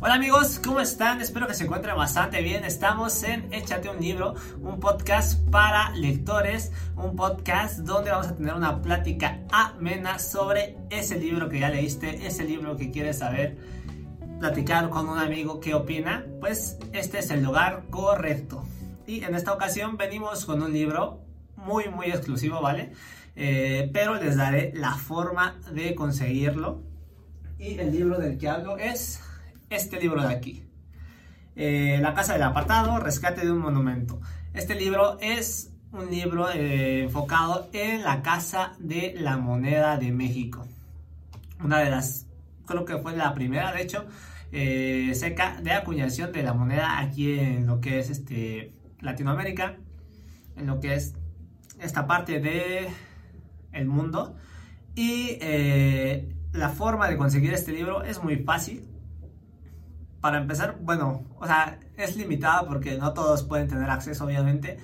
Hola 0.00 0.14
amigos, 0.14 0.60
¿cómo 0.64 0.78
están? 0.78 1.20
Espero 1.20 1.48
que 1.48 1.54
se 1.54 1.64
encuentren 1.64 1.96
bastante 1.96 2.40
bien. 2.40 2.62
Estamos 2.62 3.24
en 3.24 3.52
Échate 3.52 3.88
un 3.88 3.98
libro, 3.98 4.36
un 4.60 4.78
podcast 4.78 5.44
para 5.50 5.90
lectores, 5.96 6.70
un 6.94 7.16
podcast 7.16 7.80
donde 7.80 8.12
vamos 8.12 8.28
a 8.28 8.36
tener 8.36 8.54
una 8.54 8.80
plática 8.80 9.40
amena 9.50 10.20
sobre 10.20 10.76
ese 10.90 11.18
libro 11.18 11.48
que 11.48 11.58
ya 11.58 11.68
leíste, 11.68 12.24
ese 12.24 12.44
libro 12.44 12.76
que 12.76 12.92
quieres 12.92 13.18
saber, 13.18 13.58
platicar 14.38 14.88
con 14.88 15.08
un 15.08 15.18
amigo 15.18 15.58
qué 15.58 15.74
opina. 15.74 16.24
Pues 16.38 16.78
este 16.92 17.18
es 17.18 17.32
el 17.32 17.42
lugar 17.42 17.86
correcto. 17.90 18.64
Y 19.04 19.24
en 19.24 19.34
esta 19.34 19.52
ocasión 19.52 19.96
venimos 19.96 20.46
con 20.46 20.62
un 20.62 20.72
libro 20.72 21.24
muy 21.56 21.88
muy 21.88 22.06
exclusivo, 22.06 22.60
¿vale? 22.62 22.92
Eh, 23.34 23.90
pero 23.92 24.14
les 24.14 24.36
daré 24.36 24.70
la 24.76 24.94
forma 24.94 25.56
de 25.72 25.96
conseguirlo. 25.96 26.82
Y 27.58 27.80
el 27.80 27.90
libro 27.90 28.16
del 28.18 28.38
que 28.38 28.48
hablo 28.48 28.76
es 28.78 29.20
este 29.70 30.00
libro 30.00 30.22
de 30.26 30.34
aquí. 30.34 30.64
Eh, 31.56 31.98
la 32.00 32.14
Casa 32.14 32.34
del 32.34 32.42
Apartado, 32.42 32.98
Rescate 33.00 33.44
de 33.44 33.52
un 33.52 33.58
Monumento. 33.58 34.20
Este 34.54 34.74
libro 34.74 35.18
es 35.20 35.72
un 35.92 36.10
libro 36.10 36.50
eh, 36.50 37.02
enfocado 37.02 37.68
en 37.72 38.02
la 38.02 38.22
Casa 38.22 38.74
de 38.78 39.14
la 39.18 39.36
Moneda 39.36 39.96
de 39.96 40.12
México. 40.12 40.66
Una 41.62 41.80
de 41.80 41.90
las, 41.90 42.26
creo 42.66 42.84
que 42.84 42.98
fue 42.98 43.16
la 43.16 43.34
primera, 43.34 43.72
de 43.72 43.82
hecho, 43.82 44.06
eh, 44.52 45.12
seca 45.14 45.60
de 45.60 45.72
acuñación 45.72 46.32
de 46.32 46.42
la 46.42 46.54
moneda 46.54 47.00
aquí 47.00 47.38
en 47.38 47.66
lo 47.66 47.80
que 47.80 47.98
es 47.98 48.08
este, 48.08 48.72
Latinoamérica, 49.00 49.76
en 50.56 50.66
lo 50.66 50.80
que 50.80 50.94
es 50.94 51.14
esta 51.80 52.06
parte 52.06 52.40
de 52.40 52.88
mundo. 53.84 54.36
Y 54.94 55.38
la 56.52 56.70
forma 56.70 57.08
de 57.08 57.16
conseguir 57.16 57.52
este 57.52 57.72
libro 57.72 58.02
es 58.02 58.22
muy 58.22 58.36
fácil 58.36 58.84
para 60.20 60.38
empezar, 60.38 60.78
bueno, 60.80 61.24
o 61.38 61.46
sea, 61.46 61.78
es 61.96 62.16
limitada 62.16 62.66
porque 62.66 62.96
no 62.96 63.12
todos 63.12 63.42
pueden 63.44 63.68
tener 63.68 63.88
acceso, 63.90 64.24
obviamente. 64.24 64.78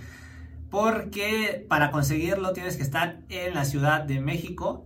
Porque 0.70 1.64
para 1.68 1.90
conseguirlo 1.90 2.52
tienes 2.52 2.76
que 2.76 2.82
estar 2.82 3.20
en 3.28 3.54
la 3.54 3.64
Ciudad 3.64 4.02
de 4.02 4.20
México 4.20 4.84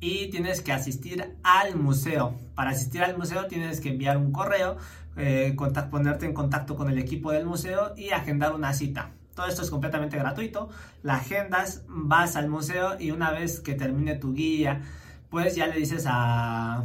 y 0.00 0.28
tienes 0.30 0.60
que 0.62 0.72
asistir 0.72 1.36
al 1.42 1.76
museo. 1.76 2.36
Para 2.54 2.70
asistir 2.70 3.02
al 3.02 3.16
museo 3.16 3.46
tienes 3.46 3.80
que 3.80 3.90
enviar 3.90 4.16
un 4.16 4.32
correo, 4.32 4.76
eh, 5.16 5.56
ponerte 5.90 6.26
en 6.26 6.34
contacto 6.34 6.76
con 6.76 6.90
el 6.90 6.98
equipo 6.98 7.32
del 7.32 7.46
museo 7.46 7.94
y 7.96 8.10
agendar 8.10 8.54
una 8.54 8.72
cita. 8.72 9.10
Todo 9.34 9.46
esto 9.46 9.62
es 9.62 9.70
completamente 9.70 10.16
gratuito. 10.18 10.70
La 11.02 11.14
agendas, 11.14 11.84
vas 11.88 12.36
al 12.36 12.48
museo 12.48 12.98
y 12.98 13.10
una 13.10 13.30
vez 13.30 13.60
que 13.60 13.74
termine 13.74 14.16
tu 14.16 14.34
guía, 14.34 14.82
pues 15.30 15.54
ya 15.54 15.66
le 15.66 15.76
dices 15.76 16.04
a 16.08 16.82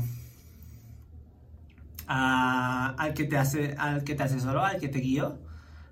al, 2.08 3.14
que 3.14 3.26
te 3.26 3.38
hace, 3.38 3.76
al 3.78 4.04
que 4.04 4.16
te 4.16 4.24
asesoró, 4.24 4.64
al 4.64 4.80
que 4.80 4.88
te 4.88 5.00
guió, 5.00 5.40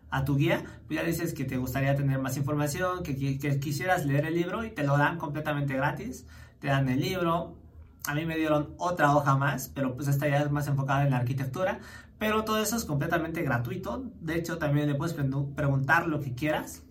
a 0.09 0.25
tu 0.25 0.35
guía, 0.35 0.63
pues 0.87 0.99
ya 0.99 1.05
dices 1.05 1.33
que 1.33 1.43
te 1.43 1.57
gustaría 1.57 1.95
tener 1.95 2.19
más 2.19 2.37
información, 2.37 3.01
que, 3.01 3.15
que, 3.17 3.59
quisieras 3.59 4.05
leer 4.05 4.25
el 4.25 4.35
libro 4.35 4.63
y 4.63 4.69
te 4.69 4.83
lo 4.83 4.95
dan 4.97 5.17
completamente 5.17 5.75
gratis. 5.75 6.27
Te 6.59 6.67
dan 6.67 6.87
el 6.87 6.99
libro. 6.99 7.57
A 8.05 8.13
mí 8.13 8.25
me 8.25 8.37
dieron 8.37 8.75
otra 8.77 9.15
hoja 9.15 9.35
más, 9.37 9.71
pero 9.73 9.95
pues 9.95 10.07
esta 10.07 10.27
ya 10.27 10.39
es 10.41 10.51
más 10.51 10.67
enfocada 10.67 11.03
en 11.03 11.09
la 11.09 11.17
arquitectura. 11.17 11.79
Pero 12.19 12.43
todo 12.43 12.61
eso 12.61 12.77
es 12.77 12.85
completamente 12.85 13.41
gratuito. 13.41 14.03
De 14.21 14.35
hecho, 14.35 14.59
también 14.59 14.87
le 14.87 14.93
puedes 14.93 15.15
preguntar 15.15 16.07
lo 16.07 16.19
que 16.19 16.35
quieras 16.35 16.83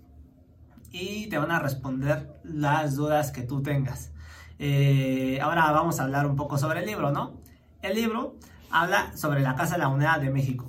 y 0.90 1.28
te 1.28 1.38
van 1.38 1.50
a 1.52 1.60
responder 1.60 2.28
las 2.42 2.96
dudas 2.96 3.30
que 3.30 3.42
tú 3.42 3.62
tengas. 3.62 4.10
Eh, 4.58 5.38
ahora 5.40 5.70
vamos 5.72 6.00
a 6.00 6.04
hablar 6.04 6.26
un 6.26 6.36
poco 6.36 6.58
sobre 6.58 6.80
el 6.80 6.86
libro, 6.86 7.12
¿no? 7.12 7.40
El 7.80 7.94
libro 7.94 8.36
habla 8.72 9.16
sobre 9.16 9.40
la 9.40 9.54
Casa 9.54 9.74
de 9.74 9.80
la 9.80 9.88
Moneda 9.88 10.18
de 10.18 10.30
México. 10.30 10.68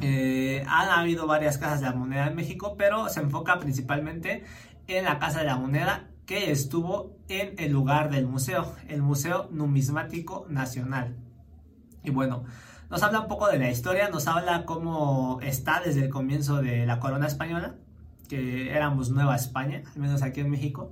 Eh, 0.00 0.64
han 0.66 0.88
habido 0.88 1.26
varias 1.26 1.58
casas 1.58 1.80
de 1.80 1.86
la 1.86 1.92
moneda 1.92 2.28
en 2.28 2.34
México, 2.34 2.76
pero 2.78 3.08
se 3.08 3.20
enfoca 3.20 3.58
principalmente 3.58 4.44
en 4.86 5.04
la 5.04 5.18
Casa 5.18 5.40
de 5.40 5.46
la 5.46 5.56
Moneda 5.56 6.08
que 6.24 6.52
estuvo 6.52 7.16
en 7.28 7.54
el 7.58 7.72
lugar 7.72 8.10
del 8.10 8.26
museo, 8.26 8.74
el 8.88 9.02
Museo 9.02 9.48
Numismático 9.50 10.46
Nacional. 10.48 11.16
Y 12.04 12.10
bueno, 12.10 12.44
nos 12.88 13.02
habla 13.02 13.20
un 13.20 13.28
poco 13.28 13.48
de 13.48 13.58
la 13.58 13.70
historia, 13.70 14.08
nos 14.08 14.26
habla 14.26 14.64
cómo 14.64 15.38
está 15.42 15.82
desde 15.84 16.04
el 16.04 16.08
comienzo 16.08 16.62
de 16.62 16.86
la 16.86 16.98
corona 17.00 17.26
española, 17.26 17.74
que 18.28 18.72
éramos 18.72 19.10
Nueva 19.10 19.36
España, 19.36 19.82
al 19.94 20.00
menos 20.00 20.22
aquí 20.22 20.40
en 20.40 20.50
México. 20.50 20.90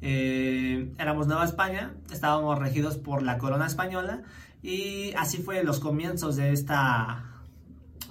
Eh, 0.00 0.94
éramos 0.98 1.26
Nueva 1.26 1.44
España, 1.44 1.92
estábamos 2.10 2.58
regidos 2.58 2.96
por 2.96 3.22
la 3.22 3.36
corona 3.38 3.66
española 3.66 4.22
y 4.62 5.12
así 5.14 5.38
fue 5.38 5.62
los 5.62 5.78
comienzos 5.80 6.36
de 6.36 6.52
esta, 6.52 7.24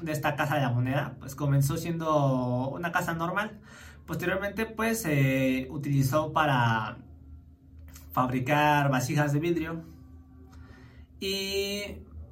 de 0.01 0.11
esta 0.11 0.35
casa 0.35 0.55
de 0.55 0.61
la 0.61 0.69
moneda. 0.69 1.15
Pues 1.19 1.35
comenzó 1.35 1.77
siendo 1.77 2.69
una 2.69 2.91
casa 2.91 3.13
normal. 3.13 3.59
Posteriormente 4.05 4.65
pues 4.65 5.01
se 5.01 5.67
utilizó 5.69 6.31
para 6.31 6.97
fabricar 8.13 8.89
vasijas 8.89 9.33
de 9.33 9.39
vidrio 9.39 9.83
y 11.19 11.81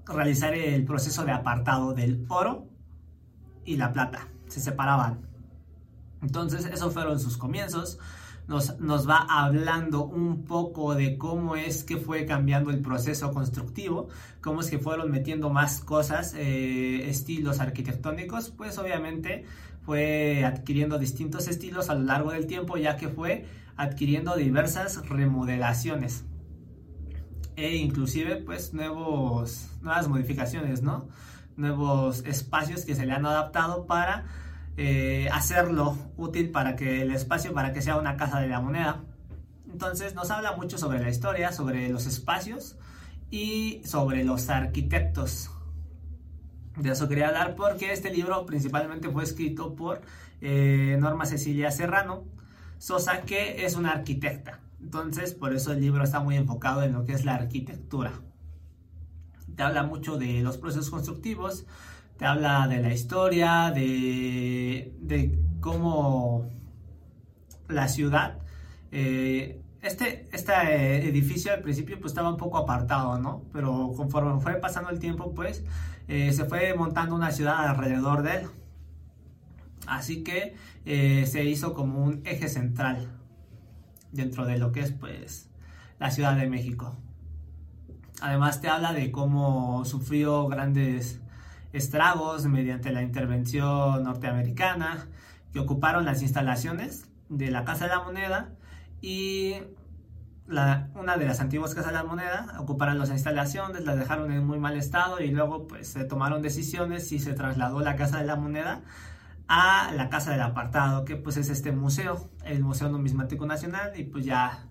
realizar 0.08 0.54
el 0.54 0.86
proceso 0.86 1.26
de 1.26 1.32
apartado 1.32 1.94
del 1.94 2.26
oro 2.30 2.68
y 3.66 3.76
la 3.76 3.92
plata. 3.92 4.28
Se 4.48 4.62
separaban. 4.62 5.28
Entonces 6.22 6.66
esos 6.66 6.94
fueron 6.94 7.20
sus 7.20 7.38
comienzos 7.38 8.00
nos, 8.48 9.10
va 9.10 9.26
hablando 9.28 10.06
un 10.06 10.44
poco 10.46 10.96
de 10.96 11.18
cómo 11.18 11.56
es 11.56 11.84
que 11.84 11.98
fue 11.98 12.26
cambiando 12.26 12.70
el 12.70 12.80
proceso 12.80 13.32
constructivo, 13.32 14.08
cómo 14.42 14.62
es 14.62 14.70
que 14.70 14.80
fueron 14.80 15.12
metiendo 15.12 15.50
más 15.50 15.80
cosas, 15.80 16.34
eh, 16.36 17.10
estilos 17.10 17.60
arquitectónicos, 17.60 18.52
pues 18.52 18.78
obviamente 18.78 19.46
fue 19.82 20.44
adquiriendo 20.46 20.98
distintos 20.98 21.48
estilos 21.48 21.90
a 21.90 21.96
lo 21.96 22.04
largo 22.04 22.32
del 22.32 22.48
tiempo, 22.48 22.78
ya 22.78 22.98
que 22.98 23.10
fue 23.10 23.46
adquiriendo 23.78 24.36
diversas 24.36 25.08
remodelaciones 25.08 26.24
e 27.56 27.76
inclusive 27.76 28.38
pues 28.38 28.74
nuevos, 28.74 29.70
nuevas 29.82 30.08
modificaciones, 30.08 30.82
¿no? 30.82 31.08
Nuevos 31.56 32.24
espacios 32.26 32.84
que 32.84 32.96
se 32.96 33.06
le 33.06 33.14
han 33.14 33.26
adaptado 33.26 33.86
para 33.86 34.26
eh, 34.78 35.30
hacerlo 35.32 35.98
útil 36.18 36.52
para 36.52 36.76
que 36.76 37.02
el 37.02 37.12
espacio, 37.12 37.54
para 37.54 37.74
que 37.74 37.82
sea 37.82 37.98
una 37.98 38.18
casa 38.18 38.40
de 38.40 38.48
la 38.48 38.60
moneda. 38.60 39.04
Entonces 39.72 40.16
nos 40.16 40.32
habla 40.32 40.56
mucho 40.56 40.78
sobre 40.78 41.00
la 41.00 41.10
historia, 41.10 41.52
sobre 41.52 41.90
los 41.90 42.06
espacios 42.06 42.78
y 43.30 43.82
sobre 43.86 44.24
los 44.24 44.50
arquitectos. 44.50 45.52
De 46.78 46.92
eso 46.92 47.08
quería 47.08 47.30
hablar 47.30 47.56
porque 47.56 47.94
este 47.94 48.12
libro 48.12 48.46
principalmente 48.46 49.10
fue 49.10 49.24
escrito 49.24 49.76
por 49.76 50.02
eh, 50.42 50.98
Norma 51.00 51.26
Cecilia 51.26 51.72
Serrano 51.72 52.26
Sosa, 52.78 53.22
que 53.22 53.66
es 53.66 53.76
una 53.76 53.92
arquitecta. 53.92 54.60
Entonces, 54.82 55.34
por 55.34 55.56
eso 55.56 55.72
el 55.72 55.82
libro 55.82 56.04
está 56.04 56.20
muy 56.20 56.36
enfocado 56.36 56.84
en 56.84 56.94
lo 56.94 57.06
que 57.06 57.14
es 57.14 57.26
la 57.26 57.36
arquitectura. 57.36 58.12
Te 59.56 59.64
habla 59.64 59.84
mucho 59.84 60.18
de 60.18 60.42
los 60.42 60.58
procesos 60.58 60.90
constructivos, 60.90 61.66
te 62.18 62.26
habla 62.26 62.68
de 62.68 62.82
la 62.82 62.94
historia, 62.94 63.72
de, 63.72 65.40
cómo 65.60 66.50
la 67.68 67.88
ciudad, 67.88 68.40
eh, 68.92 69.62
este, 69.82 70.30
este 70.32 71.08
edificio 71.08 71.54
al 71.54 71.62
principio 71.62 72.00
pues 72.00 72.12
estaba 72.12 72.30
un 72.30 72.38
poco 72.38 72.58
apartado, 72.58 73.20
¿no? 73.20 73.44
Pero 73.52 73.92
conforme 73.96 74.40
fue 74.40 74.56
pasando 74.56 74.90
el 74.90 75.00
tiempo 75.00 75.34
pues 75.34 75.64
eh, 76.08 76.32
se 76.34 76.46
fue 76.46 76.74
montando 76.76 77.16
una 77.16 77.32
ciudad 77.32 77.68
alrededor 77.68 78.24
de 78.24 78.36
él. 78.38 78.48
Así 79.88 80.24
que 80.24 80.56
eh, 80.86 81.26
se 81.28 81.44
hizo 81.44 81.74
como 81.74 82.04
un 82.04 82.22
eje 82.26 82.48
central 82.48 83.08
dentro 84.12 84.46
de 84.46 84.58
lo 84.58 84.72
que 84.72 84.80
es 84.82 84.92
pues 84.92 85.50
la 86.00 86.12
Ciudad 86.12 86.36
de 86.36 86.48
México. 86.48 86.96
Además 88.22 88.62
te 88.62 88.70
habla 88.70 88.94
de 88.94 89.12
cómo 89.12 89.84
sufrió 89.86 90.48
grandes 90.48 91.22
estragos 91.78 92.46
mediante 92.46 92.92
la 92.92 93.02
intervención 93.02 94.04
norteamericana 94.04 95.08
que 95.52 95.60
ocuparon 95.60 96.06
las 96.06 96.22
instalaciones 96.22 97.08
de 97.30 97.52
la 97.52 97.66
Casa 97.66 97.86
de 97.86 97.92
la 97.92 98.02
Moneda 98.02 98.50
y 99.02 99.56
una 100.48 101.18
de 101.18 101.26
las 101.26 101.40
antiguas 101.40 101.74
Casas 101.74 101.92
de 101.92 101.98
la 101.98 102.04
Moneda 102.04 102.56
ocuparon 102.60 103.00
las 103.00 103.10
instalaciones, 103.10 103.84
las 103.84 103.98
dejaron 103.98 104.32
en 104.32 104.46
muy 104.46 104.60
mal 104.60 104.78
estado 104.78 105.20
y 105.20 105.32
luego 105.32 105.68
pues 105.68 105.88
se 105.88 106.06
tomaron 106.06 106.42
decisiones 106.42 107.12
y 107.12 107.20
se 107.20 107.34
trasladó 107.34 107.82
la 107.82 107.96
Casa 107.96 108.20
de 108.20 108.26
la 108.26 108.36
Moneda 108.36 108.82
a 109.48 109.92
la 109.96 110.10
Casa 110.10 110.32
del 110.32 110.42
Apartado, 110.42 111.06
que 111.06 111.16
pues 111.16 111.38
es 111.38 111.50
este 111.50 111.72
museo, 111.72 112.30
el 112.46 112.64
Museo 112.64 112.90
Numismático 112.90 113.46
Nacional 113.46 114.00
y 114.00 114.04
pues 114.04 114.26
ya 114.26 114.66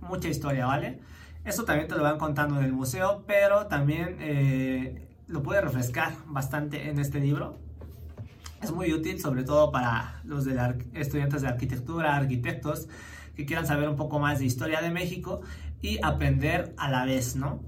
mucha 0.00 0.28
historia, 0.28 0.66
¿vale? 0.66 1.00
Esto 1.44 1.64
también 1.64 1.88
te 1.88 1.96
lo 1.96 2.02
van 2.02 2.18
contando 2.18 2.58
en 2.58 2.64
el 2.64 2.72
museo, 2.72 3.24
pero 3.26 3.66
también 3.66 4.16
eh, 4.20 5.09
lo 5.30 5.42
puede 5.42 5.60
refrescar 5.60 6.12
bastante 6.26 6.90
en 6.90 6.98
este 6.98 7.20
libro. 7.20 7.58
Es 8.62 8.72
muy 8.72 8.92
útil, 8.92 9.20
sobre 9.20 9.44
todo 9.44 9.70
para 9.70 10.20
los 10.24 10.44
de 10.44 10.58
estudiantes 10.92 11.42
de 11.42 11.48
arquitectura, 11.48 12.16
arquitectos, 12.16 12.88
que 13.34 13.46
quieran 13.46 13.66
saber 13.66 13.88
un 13.88 13.96
poco 13.96 14.18
más 14.18 14.40
de 14.40 14.44
historia 14.44 14.82
de 14.82 14.90
México 14.90 15.40
y 15.80 15.98
aprender 16.02 16.74
a 16.76 16.90
la 16.90 17.04
vez, 17.06 17.36
¿no? 17.36 17.60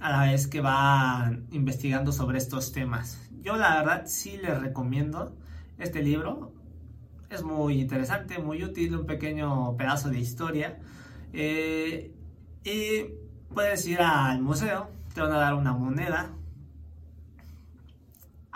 a 0.00 0.10
la 0.10 0.30
vez 0.30 0.46
que 0.46 0.60
van 0.60 1.46
investigando 1.50 2.12
sobre 2.12 2.38
estos 2.38 2.72
temas. 2.72 3.18
Yo 3.40 3.56
la 3.56 3.76
verdad 3.76 4.02
sí 4.06 4.36
les 4.36 4.60
recomiendo 4.60 5.36
este 5.78 6.02
libro. 6.02 6.52
Es 7.30 7.42
muy 7.42 7.80
interesante, 7.80 8.38
muy 8.38 8.62
útil, 8.64 8.96
un 8.96 9.06
pequeño 9.06 9.76
pedazo 9.76 10.08
de 10.10 10.18
historia. 10.18 10.78
Eh, 11.32 12.12
y 12.64 13.06
puedes 13.54 13.86
ir 13.86 14.00
al 14.00 14.42
museo, 14.42 14.88
te 15.14 15.20
van 15.20 15.32
a 15.32 15.36
dar 15.36 15.54
una 15.54 15.72
moneda. 15.72 16.32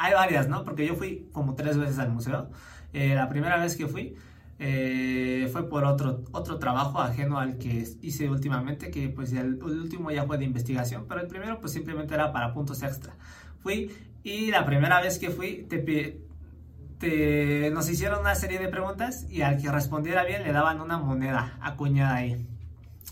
Hay 0.00 0.14
varias, 0.14 0.48
¿no? 0.48 0.62
Porque 0.62 0.86
yo 0.86 0.94
fui 0.94 1.28
como 1.32 1.56
tres 1.56 1.76
veces 1.76 1.98
al 1.98 2.10
museo. 2.10 2.48
Eh, 2.92 3.16
la 3.16 3.28
primera 3.28 3.58
vez 3.58 3.76
que 3.76 3.88
fui 3.88 4.14
eh, 4.60 5.48
fue 5.52 5.68
por 5.68 5.84
otro, 5.84 6.22
otro 6.30 6.60
trabajo 6.60 7.00
ajeno 7.00 7.38
al 7.38 7.58
que 7.58 7.84
hice 8.00 8.30
últimamente, 8.30 8.92
que 8.92 9.08
pues 9.08 9.32
el, 9.32 9.60
último 9.60 10.12
ya 10.12 10.24
fue 10.24 10.38
de 10.38 10.44
investigación, 10.44 11.06
pero 11.08 11.20
el 11.20 11.26
primero 11.26 11.58
pues 11.60 11.72
simplemente 11.72 12.14
era 12.14 12.32
para 12.32 12.54
puntos 12.54 12.84
extra. 12.84 13.12
Fui 13.60 13.90
y 14.22 14.52
la 14.52 14.64
primera 14.64 15.00
vez 15.00 15.18
que 15.18 15.30
fui 15.30 15.66
te, 15.68 15.78
te, 16.98 17.70
nos 17.72 17.90
hicieron 17.90 18.20
una 18.20 18.36
serie 18.36 18.60
de 18.60 18.68
preguntas 18.68 19.26
y 19.28 19.42
al 19.42 19.60
que 19.60 19.68
respondiera 19.68 20.22
bien 20.22 20.44
le 20.44 20.52
daban 20.52 20.80
una 20.80 20.98
moneda 20.98 21.58
acuñada 21.60 22.14
ahí. 22.14 22.46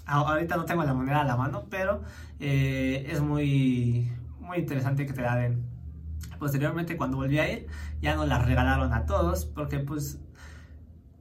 Ahorita 0.06 0.56
no 0.56 0.64
tengo 0.66 0.84
la 0.84 0.94
moneda 0.94 1.22
a 1.22 1.24
la 1.24 1.36
mano, 1.36 1.66
pero 1.68 2.02
eh, 2.38 3.08
es 3.10 3.20
muy, 3.20 4.08
muy 4.38 4.58
interesante 4.58 5.04
que 5.04 5.12
te 5.12 5.22
la 5.22 5.34
den. 5.34 5.65
Posteriormente, 6.38 6.96
cuando 6.96 7.16
volví 7.16 7.38
a 7.38 7.50
ir, 7.50 7.66
ya 8.00 8.14
nos 8.14 8.28
la 8.28 8.38
regalaron 8.38 8.92
a 8.92 9.06
todos, 9.06 9.46
porque 9.46 9.78
pues 9.78 10.18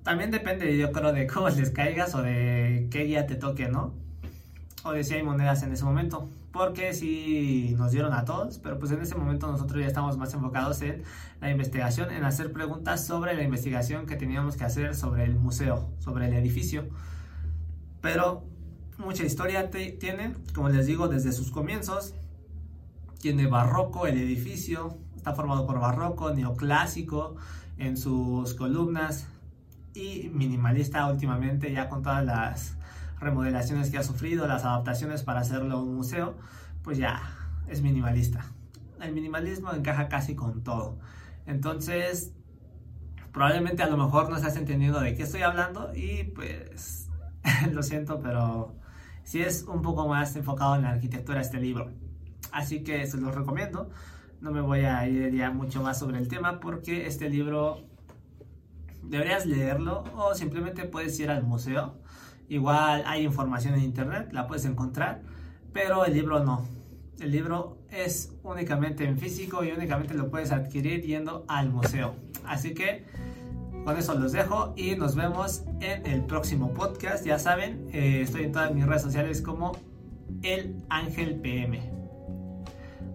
también 0.04 0.30
depende, 0.30 0.78
yo 0.78 0.92
creo, 0.92 1.14
de 1.14 1.26
cómo 1.26 1.50
les 1.50 1.72
caigas 1.72 2.14
o 2.16 2.22
de 2.22 2.88
qué 2.92 3.06
guía 3.06 3.26
te 3.26 3.36
toque, 3.36 3.68
¿no? 3.70 3.94
O 4.84 4.92
de 4.92 5.04
si 5.04 5.16
hay 5.16 5.24
monedas 5.24 5.64
en 5.64 5.72
ese 5.74 5.84
momento. 5.84 6.30
Porque 6.52 6.94
sí 6.94 7.76
nos 7.78 7.92
dieron 7.92 8.14
a 8.14 8.24
todos, 8.24 8.60
pero 8.60 8.78
pues 8.80 8.92
en 8.92 9.02
ese 9.02 9.16
momento 9.16 9.52
nosotros 9.52 9.82
ya 9.82 9.88
estamos 9.88 10.18
más 10.18 10.34
enfocados 10.34 10.82
en 10.84 11.04
la 11.42 11.50
investigación, 11.50 12.12
en 12.12 12.24
hacer 12.24 12.54
preguntas 12.54 13.06
sobre 13.06 13.34
la 13.34 13.44
investigación 13.44 14.06
que 14.06 14.16
teníamos 14.16 14.56
que 14.56 14.64
hacer 14.64 14.96
sobre 14.96 15.26
el 15.26 15.36
museo, 15.36 15.90
sobre 16.00 16.28
el 16.28 16.34
edificio. 16.34 16.86
Pero 18.00 18.46
mucha 18.98 19.26
historia 19.26 19.70
tiene, 19.72 20.36
como 20.54 20.70
les 20.70 20.86
digo, 20.86 21.08
desde 21.08 21.32
sus 21.32 21.52
comienzos. 21.52 22.14
Tiene 23.26 23.48
barroco 23.48 24.06
el 24.06 24.20
edificio, 24.20 25.00
está 25.16 25.34
formado 25.34 25.66
por 25.66 25.80
barroco, 25.80 26.32
neoclásico 26.32 27.38
en 27.80 27.98
sus 27.98 28.54
columnas, 28.54 29.28
y 29.96 30.30
minimalista 30.32 31.08
últimamente 31.08 31.72
ya 31.74 31.90
con 31.90 32.04
todas 32.04 32.24
las 32.24 32.78
remodelaciones 33.20 33.90
que 33.90 33.98
ha 33.98 34.04
sufrido, 34.04 34.46
las 34.46 34.64
adaptaciones 34.64 35.24
para 35.24 35.40
hacerlo 35.40 35.82
un 35.82 35.96
museo, 35.96 36.36
pues 36.84 37.00
ya 37.00 37.20
es 37.68 37.82
minimalista. 37.82 38.46
El 39.02 39.12
minimalismo 39.12 39.74
encaja 39.74 40.08
casi 40.08 40.36
con 40.36 40.64
todo. 40.64 41.00
Entonces, 41.48 42.32
probablemente 43.34 43.82
a 43.82 43.88
lo 43.88 43.98
mejor 43.98 44.30
no 44.30 44.36
estás 44.36 44.56
entendiendo 44.56 45.00
de 45.00 45.16
qué 45.16 45.24
estoy 45.24 45.42
hablando 45.42 45.96
y 45.96 46.26
pues 46.26 47.10
lo 47.72 47.82
siento, 47.82 48.20
pero 48.20 48.76
sí 49.24 49.42
es 49.42 49.64
un 49.64 49.82
poco 49.82 50.08
más 50.08 50.36
enfocado 50.36 50.76
en 50.76 50.84
la 50.84 50.92
arquitectura 50.92 51.42
este 51.42 51.60
libro. 51.60 52.05
Así 52.56 52.84
que 52.84 53.06
se 53.06 53.18
los 53.18 53.36
recomiendo. 53.36 53.90
No 54.40 54.52
me 54.52 54.62
voy 54.62 54.86
a 54.86 55.06
ir 55.10 55.36
ya 55.36 55.52
mucho 55.52 55.84
más 55.84 56.00
sobre 56.00 56.20
el 56.20 56.30
tema 56.30 56.62
porque 56.62 57.06
este 57.06 57.30
libro 57.30 57.82
deberías 59.04 59.46
leerlo 59.46 60.06
o 60.16 60.34
simplemente 60.36 60.86
puedes 60.86 61.20
ir 61.20 61.30
al 61.30 61.44
museo. 61.44 61.96
Igual 62.48 63.04
hay 63.08 63.26
información 63.26 63.74
en 63.74 63.82
internet, 63.82 64.30
la 64.32 64.48
puedes 64.48 64.64
encontrar, 64.64 65.22
pero 65.74 66.06
el 66.06 66.14
libro 66.14 66.46
no. 66.46 66.66
El 67.20 67.32
libro 67.32 67.78
es 67.90 68.34
únicamente 68.44 69.04
en 69.04 69.20
físico 69.20 69.66
y 69.66 69.72
únicamente 69.72 70.14
lo 70.14 70.30
puedes 70.30 70.54
adquirir 70.54 71.02
yendo 71.02 71.44
al 71.50 71.70
museo. 71.70 72.16
Así 72.46 72.74
que 72.74 73.06
con 73.84 73.98
eso 73.98 74.18
los 74.18 74.32
dejo 74.32 74.74
y 74.78 74.96
nos 74.96 75.16
vemos 75.16 75.66
en 75.82 76.06
el 76.06 76.24
próximo 76.24 76.74
podcast. 76.74 77.26
Ya 77.26 77.38
saben, 77.38 77.90
eh, 77.92 78.22
estoy 78.22 78.44
en 78.46 78.54
todas 78.54 78.74
mis 78.74 78.86
redes 78.86 79.02
sociales 79.02 79.42
como 79.42 79.74
El 80.42 80.78
Ángel 80.88 81.42
PM. 81.42 82.05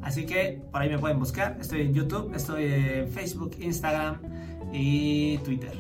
Así 0.03 0.27
que 0.27 0.63
por 0.71 0.81
ahí 0.83 0.89
me 0.89 0.99
pueden 0.99 1.19
buscar. 1.19 1.57
Estoy 1.61 1.83
en 1.83 1.95
YouTube, 1.95 2.35
estoy 2.35 2.65
en 2.65 3.09
Facebook, 3.09 3.57
Instagram 3.61 4.19
y 4.73 5.39
Twitter. 5.39 5.73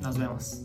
Nos 0.00 0.18
vemos. 0.18 0.61